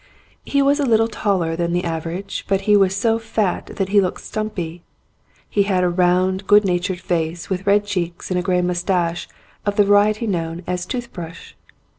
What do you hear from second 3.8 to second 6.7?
he looked stumpy. He had a round good